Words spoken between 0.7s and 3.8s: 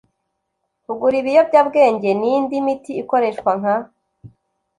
Kugura ibiyobyabwenge n indi miti ikoreshwa nka